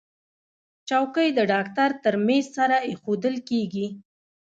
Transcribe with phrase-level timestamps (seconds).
[0.89, 3.87] چوکۍ د ډاکټر تر میز سره ایښودل کېږي.